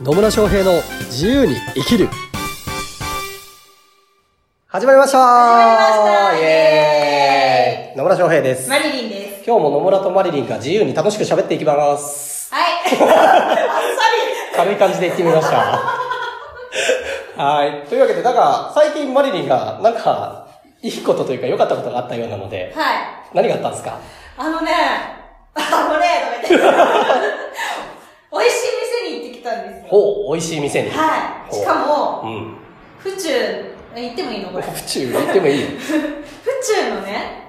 [0.00, 2.08] 野村翔平の自由に生きる
[4.66, 9.44] 始まりましたイエーイ野村翔平ですマリリンです。
[9.46, 12.64] 今日も野村とマリリンが自由に楽しく喋っていきますはい。
[14.56, 15.56] 軽い感じで言ってみました
[17.42, 20.46] はいというわけでなんか最近マリリンがなんか
[20.82, 22.80] いいことというか良かったことがあったようなのでり。
[22.80, 22.96] はい。
[23.32, 23.98] 何があったんですか？
[24.36, 24.72] あのね、
[25.54, 26.06] あのね、
[26.42, 26.66] とか言って。
[28.32, 28.66] 美味しい
[29.06, 30.18] 店に行ってきたんですよ。
[30.26, 30.90] ほう美味しい店に。
[30.90, 31.54] はい。
[31.54, 32.56] しかも、うん。
[32.98, 33.30] 府中、
[33.94, 34.64] 行ってもいいのこれ。
[34.64, 35.60] 府府中行ってもいい。
[35.62, 35.68] よ
[36.66, 37.48] 中のね、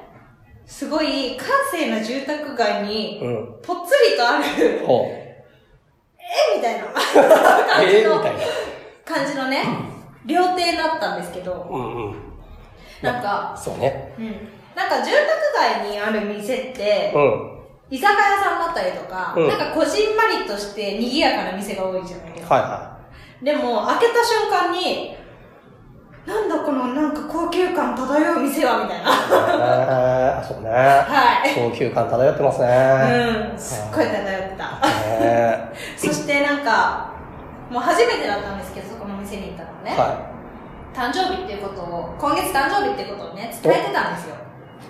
[0.66, 3.60] すごい閑静な住宅街に、うん。
[3.64, 5.26] ぽっつりとある、ほう。
[6.20, 6.86] えみたいな。
[6.94, 8.40] 感えじの、ーみたいな。
[9.06, 9.64] 感じのね、
[10.26, 12.16] 料亭だったんですけど、うんうん。
[13.02, 14.14] なんか、そうね。
[14.18, 14.50] うん。
[14.76, 17.55] なんか住宅街にある店って、うん
[17.90, 22.56] 居酒屋さんだったりとか、うんなんかこじんまりとして賑やかな店が多いじゃないですか。
[22.56, 22.96] はいは
[23.44, 25.16] でも、開けた瞬間に、
[26.26, 29.12] なんだこのなんか高級感漂う店はみたいな。
[29.12, 29.14] い。
[29.60, 30.70] えー、そうね。
[30.72, 31.54] はい。
[31.54, 33.52] 高級感漂ってますね。
[33.52, 34.80] うん、すっごい漂ってた。
[35.20, 37.14] ねそしてなんか、
[37.70, 39.92] もう初めてだったんですけど、そこの店に行ったのね。
[39.92, 40.32] は
[40.96, 44.36] 誕生日っていうことを、今月誕生日っていうことをね、伝えてたんですよ。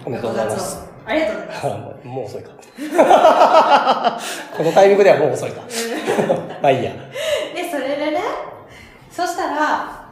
[0.05, 0.94] おめでとうございます6月を。
[1.05, 1.67] ありがとうございます。
[1.67, 2.07] い。
[2.07, 2.49] もう遅いか。
[4.57, 5.61] このタイミングではもう遅いか。
[6.61, 6.91] まあいいや。
[7.53, 8.21] で、それでね、
[9.11, 10.05] そしたら、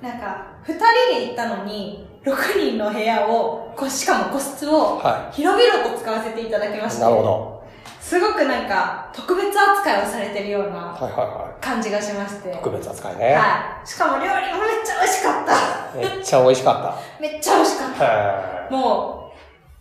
[0.00, 0.84] なんか、二人
[1.20, 7.60] で行ったのに、6人の部屋を、こしかも個室をは、広々と使わせていただきまして、なるほど。
[8.00, 12.52] すごくなんか、特別扱いをされてるようなはいはいは感じがしまして、い。
[12.52, 13.34] 特別扱いね。
[13.34, 13.86] はい。
[13.86, 14.40] しかも料理もめっ
[14.84, 15.98] ちゃ美味しかった。
[15.98, 17.02] めっちゃ美味しかっ。
[17.20, 19.19] めっちゃ美味しかったもう、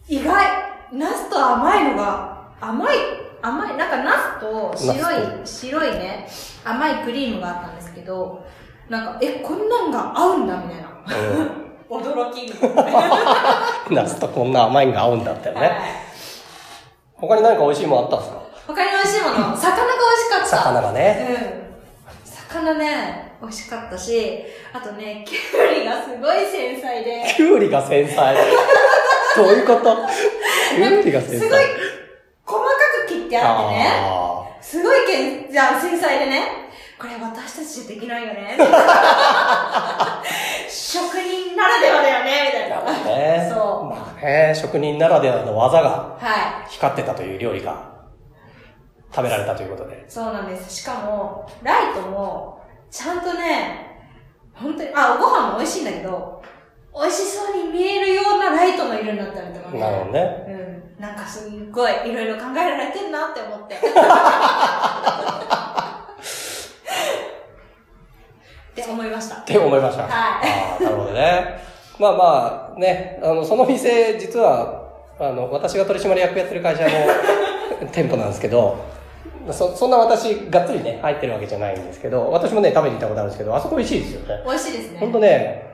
[0.09, 0.43] 意外、
[0.91, 2.97] ナスと甘いのが、甘い、
[3.43, 6.27] 甘い、なんかナスと白いナ、白いね、
[6.65, 8.43] 甘いクリームがあったんですけど、
[8.89, 10.89] なんか、え、こんなんが合うんだみたいな。
[11.15, 12.81] ー驚きみたいな。
[12.83, 13.95] はうん。
[14.01, 15.71] 夏 とこんな甘いんが合うんだったよいね。
[17.15, 18.39] 他に何か美味しいものあったんですか？
[18.67, 20.45] 他に美味しいもの、魚が美味しかった。
[20.57, 21.27] 魚がね。
[21.29, 22.29] うん。
[22.63, 24.43] 魚ね、美味しかったし、
[24.73, 28.33] あとね、きゅうりがすごい繊細で、きゅうりが繊細。
[29.43, 29.97] どういうこと？
[31.39, 31.63] すごい
[32.45, 32.69] 細か
[33.07, 36.69] く切ってあってね、あすごいけん、じゃあ繊細でね、
[36.99, 38.57] これ私たちできないよね。
[40.69, 43.05] 職人ならではだよね、みたいー。
[43.05, 43.15] な。
[43.15, 43.49] ね。
[43.51, 45.89] そうまあね、職人ならではの技が
[46.19, 47.89] は光ってたという料理が
[49.11, 49.95] 食べられたということで。
[49.95, 49.97] い。
[50.07, 50.81] そうなんです。
[50.81, 52.61] しかも、ライトも、
[52.91, 53.85] ちゃんとね、
[54.53, 56.41] 本当に、あ、ご飯も美味しいんだけど、
[56.99, 59.79] 美味しそうに見えるようなライトの色になったりとかね。
[59.79, 60.45] なるほどね。
[60.97, 61.01] うん。
[61.01, 63.75] なんかすっごいいろいろ考えられてんなって思って。
[63.79, 63.79] っ
[68.75, 69.35] て思いました。
[69.35, 70.03] って思いました。
[70.03, 70.41] はいあ
[70.77, 71.61] あ、なるほどね。
[71.99, 74.89] まあまあ、ね、あの、その店、実は、
[75.19, 76.89] あの、私が取締役やってる会社の
[77.91, 78.75] 店舗なんですけど、
[79.51, 84.43] そ、そんな私、がっつりね、入ってるわけじゃないんですけど、私もね、食べに行ったことあるんですけど、あそこ美味しいですよね。
[84.45, 84.99] 美味しいですね。
[84.99, 85.68] ほんとね、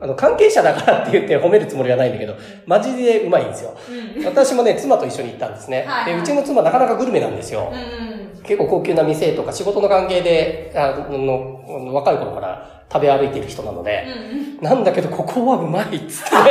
[0.00, 2.34] あの、関係者だからって言って褒めるつもりはないんだけど、
[2.66, 3.76] マジでうまいんですよ。
[4.16, 4.24] うん。
[4.24, 5.84] 私もね、妻と一緒に行ったんですね。
[5.86, 7.70] はいはいで、うちの妻なかなかグルメなんですよ。
[7.70, 8.42] うんうん。
[8.42, 14.64] 結構高級な店とか仕事の関係で、あの、若い頃から食べ歩いている人なので、うんうん。
[14.64, 16.40] なんだけどここはうまいっつって、ね。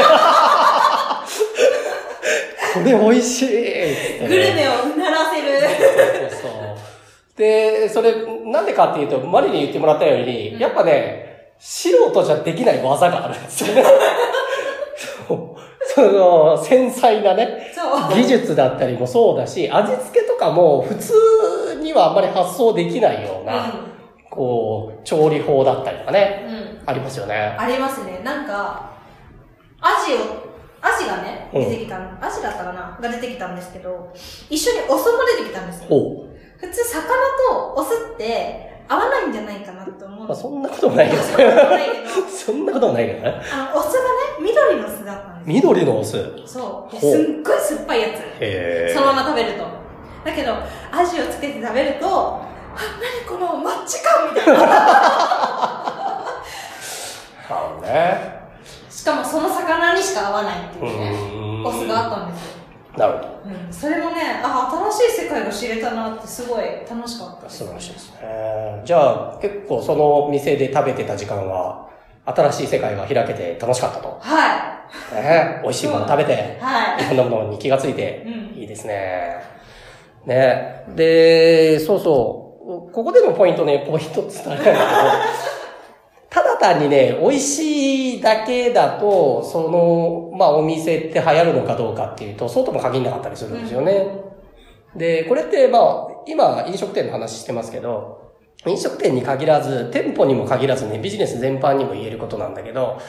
[2.72, 4.28] これ美味しいっつって、ね。
[4.28, 5.60] グルメをうならせる。
[6.30, 6.60] そうそう。
[7.36, 8.14] で、それ、
[8.46, 11.29] なんでかっていうと、マリに言ってもらったように、やっぱね、
[11.60, 13.84] 素人じゃできない技があるんですよね。
[15.96, 17.74] その、繊細なね。
[18.14, 23.74] 技術だったりもそうだし、味付けとかも普通にはあんまり発想できないような、
[24.30, 26.54] こう、調理法だったりとかね、うん。
[26.54, 26.82] うん。
[26.86, 27.56] ありますよね。
[27.58, 28.22] ありますね。
[28.24, 28.92] なんか、
[29.82, 30.18] アジを、
[30.82, 32.98] アジがね、うん出てきた、アジだったかな？
[33.02, 34.10] が出てきたんですけど、
[34.50, 35.88] 一緒にお酢も出てきたんですよ。
[36.58, 37.02] 普通、魚
[37.50, 43.42] とお酢って合わないんじゃないかなって思うんまあ、そんなこともないけどそんなことないけど そんなこともないけどね。
[43.52, 44.10] あの、お酢がね、
[44.42, 45.72] 緑の酢だったんですよ。
[45.72, 46.18] 緑のお酢。
[46.18, 46.96] へそう。
[46.96, 47.10] すっ
[47.44, 48.22] ごい酸っぱいやつ。
[48.40, 48.94] え。
[48.96, 49.64] そのまま食べると。
[50.24, 50.54] だけど、
[50.92, 52.42] アジをつけて食べると、あ、
[53.02, 54.54] 何このマッチ感みたいな。
[54.62, 54.66] な
[57.50, 58.40] るほどね。
[58.88, 62.59] しかもその魚にしか合わないっていうね、うんお酢があったんですよ。
[62.98, 63.28] なるほど。
[63.46, 63.74] うん。
[63.74, 67.50] それもね、あ、新しい世界が知れたなってすごい楽しかった。
[67.50, 68.82] 素晴らしいですね。
[68.84, 71.88] じゃあ、結構その店で食べてた時間は、
[72.26, 74.18] 新しい世界が開けて楽しかったと。
[74.20, 77.14] はね、美味しいもの食べてい。、はい。
[77.14, 79.38] いろんなものに気がついて、うんいいですね。
[80.26, 80.84] ね。
[80.96, 82.92] で、そうそう。
[82.92, 85.59] ここでのポイントね、ポイントって言ったらあれなんだけど、
[86.30, 94.08] ただ単にね、美味しいだけだと、その、まあお店って流行るのかどうかっていうと、そうとも限らなかったりするんですよね。
[94.96, 98.34] で、これってまあ、今飲食店の話してますけど、
[98.66, 103.00] 飲食店に限らず、店舗にも限らずね、ビジネス全般にも言えることなんだけど、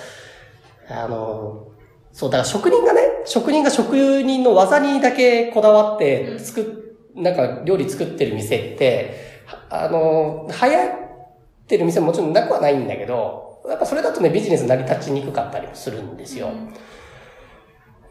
[0.88, 1.66] あの、
[2.12, 11.09] そう、だから職人がね、職人が職人の技にだけこだわって作っ、なんか料理作ってる店って、あの、流行
[11.70, 16.50] ってる店ももちろんなくはないんだけど、やっぱそれだとね、ビジネス成り立ちにくかったりもするんですよ。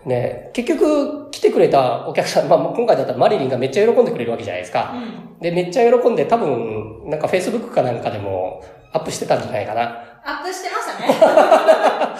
[0.06, 4.94] ね、結局来てくれたお客さん、まあ今回だったらマリリンがめっちゃ喜んでくれるわけじゃないですか。
[4.96, 5.40] うん。
[5.42, 8.64] で、めっちゃ喜んで多分、なんか Facebook かなんかでも
[8.94, 10.06] アップしてたんじゃないかな。
[10.24, 12.14] アップしてまし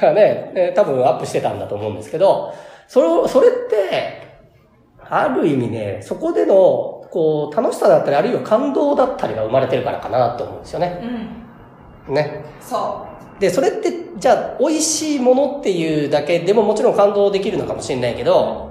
[0.00, 0.14] たね。
[0.14, 2.54] ね、え多分アップしてたんだと思うんですけど、
[2.88, 4.22] それを、それって、
[5.08, 11.00] ある意味ね、そこでの、こう、楽しさだったり、あるいは感動だったりが生まれてるからかなと思うんですよね。
[12.08, 12.14] うん。
[12.14, 12.44] ね。
[12.60, 13.06] そ
[13.40, 18.70] で、それって、じゃあ、美味しいものっていうだけでももちろん感動できるのかもしれないけど、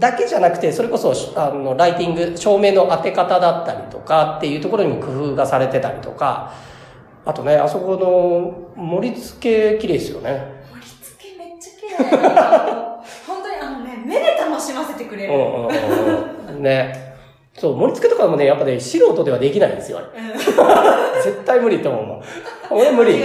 [0.00, 6.52] だけじゃなくて、それこそ、あの、ライティング、照明の当て方だったりとかっていうところにも工夫がされてたりとか、
[7.24, 7.94] あとね、あそこ
[8.76, 10.56] の盛り付け綺麗ですよね。
[10.72, 10.74] う。
[10.74, 12.16] 盛り付けめっちゃ綺麗
[13.28, 15.32] 本当にあのね、目で楽しませてくれる。
[15.32, 15.68] うんうん
[16.48, 16.62] うんうん。
[16.64, 17.05] ね。
[17.58, 20.22] そう、盛り付けとかもね、やっぱね、素人ではできないんですよ、あれ。
[20.22, 20.36] うん。
[21.22, 22.22] 絶対無理と思う。
[22.70, 23.22] 俺無理。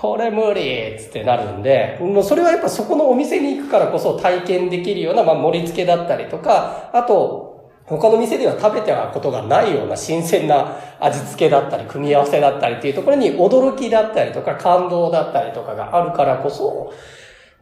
[0.00, 7.50] これ無理っつってなるんで、もうそれはやっぱそこのお店に行くからこそ体験できるような、まあ、盛り付けだったりとか、あと、
[7.84, 16.92] 他の店では食べてはことがないような新鮮な味付けだったり、組み合わせだったりっていうところに驚きだったりとか感動だったりとかがあるからこそ、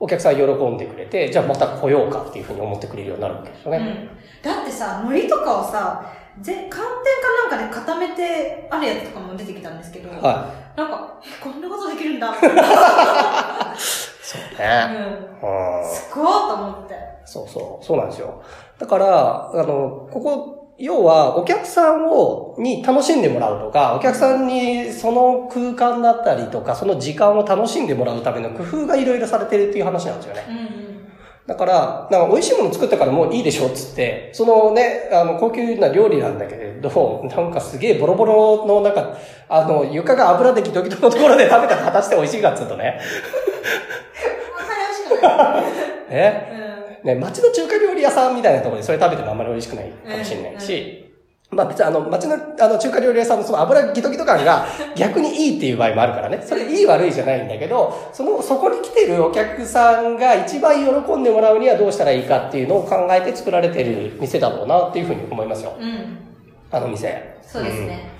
[0.00, 3.79] お客さん喜んでくれて、じゃあまた来ようかっていうふうに思ってくれるようになるわけですよね。
[3.79, 4.09] うん。
[4.43, 12.29] だってさ、海苔とかをさ、ぜ寒天かなんかで固めてあるやつとかも出てきたんですけど、はなんか、え、こんなことできるんだ。
[12.29, 12.39] い。
[14.23, 14.85] そううね。
[14.85, 15.81] ん。
[15.81, 16.94] うんすごいと思って。
[17.25, 18.41] そうそう、そうなんですよ。
[18.79, 30.45] だから、あの、ここ、要は、お客さんを、に楽しんでもらうとか、お客さんにその空間だったりとか、その時間を楽しんでもらうための工夫がいろいろされてるっていう話なんですよね。
[30.49, 30.69] うんうん。
[31.49, 39.17] だから、なんか美味しいもの作ったからもういいでしょっつって、そのね、あの、高級な料理なんだけれど、なんかすげえボロボロの、なんか、
[39.49, 43.01] あの、床が油でギトギトのところで食べたら果たして美味しいかっつうとね。
[44.61, 45.65] あんまり美味しくない。
[46.15, 46.53] ね。
[46.53, 46.78] うん。
[47.05, 51.05] ね、街の中華料理屋さんみたいなところでそれ食べてもあんまり美味しくないかもしれないし、
[51.50, 56.43] まあ別にあの、街のあの中華料理屋さんのその油ギトギト感が逆にいいっていう場合もあるからね。
[56.45, 65.75] それいい悪いじゃないんだけど、その、そこに来てるお客さんが一番喜んでもらうにはどうしたらいいかっていうのを考えて作られてる店だろうなっていうふうに思いますよ。
[65.81, 66.19] うん。
[66.71, 67.39] あの店。
[67.43, 68.11] そうですね。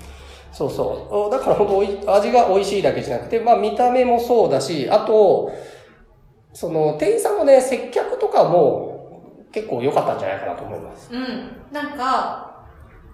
[0.51, 1.31] そうそう。
[1.31, 5.51] だから本当味が美味しいだけじゃなくて、まあ見た目もそうだし、あと、
[6.59, 11.09] その店員さんのね、接客とかも結構良かったんじゃないかなと思います。
[11.09, 11.55] うん。
[11.71, 12.65] なんか、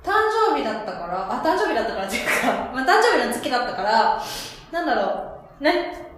[0.01, 0.13] 誕
[0.49, 2.33] 生日だったから、あ、誕生日だったからっていうか、
[2.73, 4.19] まあ誕生日の月だったから、
[4.71, 5.03] なんだろ
[5.61, 6.09] う、ね。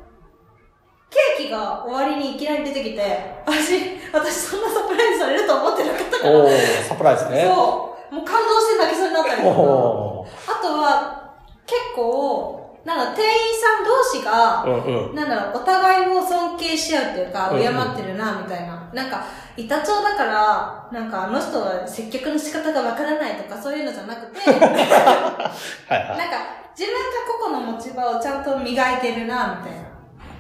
[1.10, 7.44] ケーキが終わりにいきなり出てきて、私、私そんなサプライズされると思ってなかったから、おー、サプライズね。
[7.44, 9.52] そう、もう感動して泣きそうになったりとか。
[9.52, 11.34] あとは、
[11.66, 15.16] 結構、なんだ、店員さん同士が、うんうん。
[15.16, 18.90] なんだろう、お互いを尊敬し合うっていうか、うんうん敬ってるな、みたいな。
[18.94, 19.26] なんか、
[19.58, 26.68] 板長だから、なんかあの人は接客の仕方がわからないとか、そういうのじゃなくて、なんか、はいはい。
[26.78, 29.88] 自分が個々の持ち場をちゃんと磨いてるな、みたいな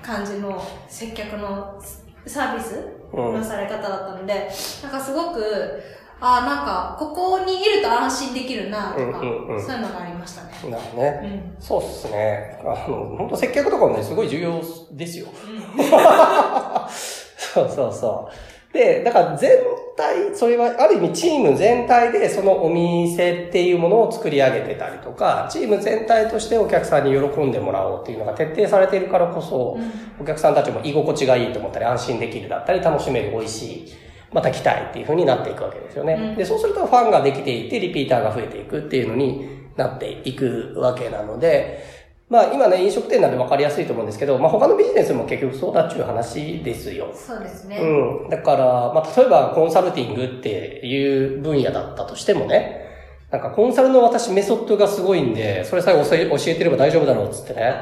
[0.01, 1.77] 感じの接客の
[2.25, 2.79] サービス
[3.11, 4.49] うんのされ方だったので、
[4.83, 5.83] なんかすごく、
[6.19, 10.71] あなんか、ここにいると安心できるな、とか、うんうんうんそういうのがありましたね。
[10.71, 11.21] なるほどね。
[11.23, 11.63] うん。
[11.63, 12.59] そうっすね。
[12.63, 15.27] あの、本当接客とかもね、すごい重要ですよ。
[17.37, 18.73] そうそうそう。
[18.73, 19.51] で、だから全
[19.95, 29.77] 体、それはある意味チーム全体でそのお店っていうものを作り上げてたりとか、チーム全体としてお客さんに喜んでもらおうっていうのが徹底されているからこそ、
[30.19, 33.93] お客さんたちも居心地がいいと思ったり安心できるだったり楽しめる美味しい、
[34.33, 36.13] また来たいっていう風になっていくわけですよね。
[36.13, 41.97] うんで、そうするとファンができていってリピーターが増えていくっていうのになっていくわけなので、
[42.29, 47.09] まあ今ね、飲食店なんで分かりやすいと思うんですけど、まあ他のビジネスも結局そうだっちゅう話ですよ。
[47.13, 47.77] そうですね。
[47.77, 48.29] うん。
[48.29, 52.85] だから、まあ例えばコンサルティングっていう分野だったとしてもね、
[53.31, 57.75] なんかコンサルの私メソッドがすごいんで、それさえ教え教えてれば大丈夫だろうっつってね。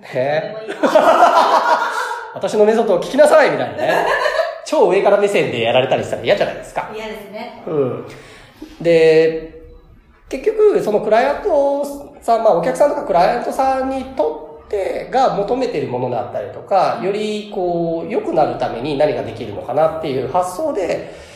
[0.14, 0.56] ね
[2.34, 4.06] 私のメソッドを聞きなさいみたいなね。
[4.66, 6.90] 超上から目線でやられたりしたら嫌じゃないですか。
[6.94, 7.62] 嫌ですね。
[7.66, 8.06] うん。
[8.80, 9.62] で、
[10.28, 21.33] 結局、そのクライアントさん、まあお客さんとかクライアントさんにとってが求めているものだったりとか、よりこう、良くなるために何ができるのかなっていう発想で、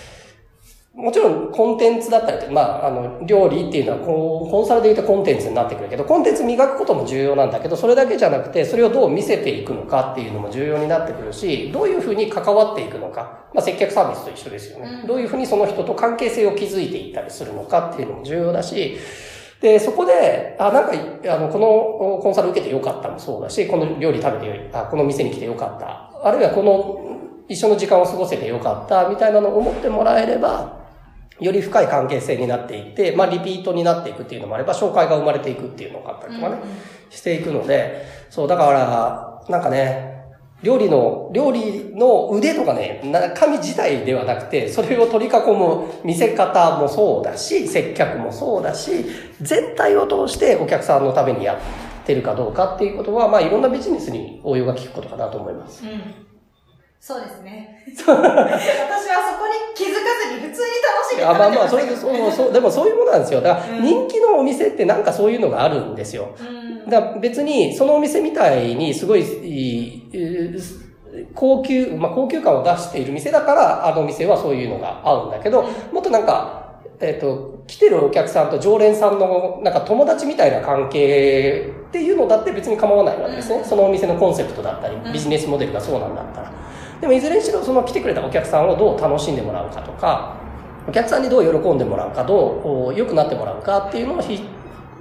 [0.99, 13.47] もちろんコンテンツだったりとまあ、あの、料理っていうのはこう、コンサルで言うとコンテンツになってくるけど、コンテンツ磨くことも重要なんだけど、それだけじゃなくて、それをどう見せていくのかっていうのも重要になってくるし、どういうふうに関わっていくのか。
[13.55, 15.01] まあ、接客サービスと一緒ですよね。
[15.03, 18.97] うんどういうふうにその人と関係性を築いていったりするのかっていうのも重要だし、
[19.61, 26.11] で、そこで、あ、なんかい、あの、このコンサル受けてよかったもそうだし、この料理食べてよい、あ、この店に来てよかった。
[26.25, 26.99] あるいはこの
[27.49, 30.88] 一緒の時間を過ごせてよかった、みたいなのを思ってもらえれば、
[31.41, 36.59] より深い関係性になっていって、まあ、リピートになっていくっていうのもあれば、紹介が生まれていくっていうのがあったりとかね、
[37.11, 40.19] していくので、そう、だから、なんかね、
[40.63, 49.07] 料理の、料理の腕とかね、中身自体ではなくて、それを取り囲む見せ方もそうだし、接客もそうだし、
[49.41, 55.85] 全体を通してお客さんのためにやってるかどうかっていうことは、まあ、いろんなビジネスに応用が効くことかなと思います。
[55.85, 56.29] うん。
[57.01, 57.85] そうですね。
[57.89, 63.41] 私はそこに気づかずに普通に楽しんであまあまあ、それそう、そう、でもそういうものなんですよ。
[63.41, 66.35] だから、うん人気のお店ってなんかそういうのがあるんですよ。
[66.39, 66.91] うん。
[66.91, 69.25] だ別に、そのお店みたいに、すごい、
[71.35, 75.63] 高級、まあ高級感を出している店だから、あの店はそういうのが合うんだけど、
[75.93, 76.69] もっとなんか、
[77.01, 83.59] えっ、と、来てるお客さんと常連さんの、なんか友達みたいな関係っていうのだって別に構わないわけですね。
[83.59, 86.53] うんそのお店のコンセプトだったりう、んビジネスモデルがそうなんだったら。
[87.01, 90.37] でもいずれにしろ、その来てくれたお客さんをどう楽しんでもらうかとか、
[90.89, 94.43] お客さんにどう喜んでもらうか、どう良くなってもらうかっていうのをひ、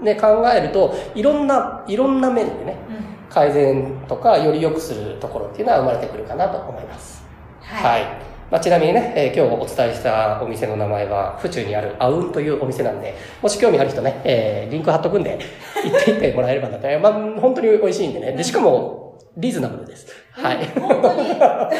[0.01, 7.25] ね、考えると、いろんな、いろんな面でね、うん改善とか、より良くするところっていうのは生まれてくるかなと思います。
[7.62, 8.01] はい。
[8.01, 8.27] はい。
[8.50, 15.38] まあ、ちなみにね、えー今日お伝えしたお店の名前は、府中にあるアウンというお店なんで、もし興味ある人ね、えーリンク貼っとくんで、
[15.84, 17.00] 行ってみてもらえればなと。
[17.00, 18.32] まあ、本当に美味しいんでね。
[18.32, 19.07] で、しかも、
[19.38, 20.08] リーズナブルです。
[20.32, 20.65] はい。
[20.79, 21.29] 本当に。
[21.39, 21.72] は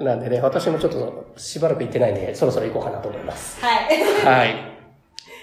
[0.00, 3.60] なんでね、私もちょっとしばらく行ってないんで、そろそろ行こうかなと思います。
[3.90, 4.24] い。
[4.24, 4.54] はい。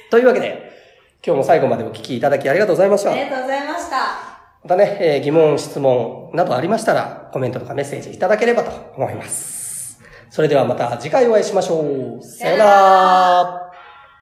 [0.10, 0.72] というわけで、
[1.26, 3.12] 今日も最後までお聞きいただきありがとうございました。
[3.12, 3.98] ありがとうございました。
[4.64, 10.00] またね、えー疑問、質問などありましたら、コメントとかメッセージいただければと思います。
[10.30, 12.24] それではまた次回お会いしましょう。
[12.24, 13.69] さようなら。